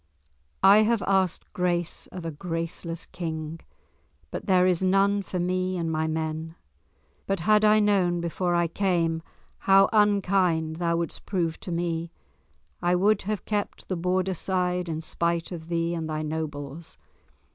[0.63, 3.59] I have asked grace of a graceless King,
[4.31, 6.55] but there is none for me and my men.
[7.27, 9.21] But had I known before I came
[9.69, 12.11] how unkind thou wouldst prove to me,
[12.81, 16.97] I would have kept the Borderside in spite of thee and thy nobles.